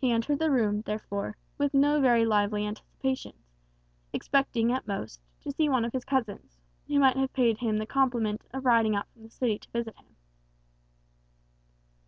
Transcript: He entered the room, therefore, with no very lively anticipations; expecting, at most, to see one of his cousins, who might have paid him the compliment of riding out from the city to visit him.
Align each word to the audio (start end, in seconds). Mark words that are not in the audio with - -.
He 0.00 0.10
entered 0.10 0.40
the 0.40 0.50
room, 0.50 0.80
therefore, 0.82 1.36
with 1.58 1.74
no 1.74 2.00
very 2.00 2.24
lively 2.26 2.66
anticipations; 2.66 3.54
expecting, 4.12 4.72
at 4.72 4.88
most, 4.88 5.20
to 5.42 5.52
see 5.52 5.68
one 5.68 5.84
of 5.84 5.92
his 5.92 6.04
cousins, 6.04 6.58
who 6.88 6.98
might 6.98 7.16
have 7.16 7.32
paid 7.32 7.58
him 7.58 7.78
the 7.78 7.86
compliment 7.86 8.42
of 8.52 8.64
riding 8.66 8.96
out 8.96 9.06
from 9.12 9.22
the 9.22 9.30
city 9.30 9.60
to 9.60 9.70
visit 9.70 9.94
him. 9.96 10.16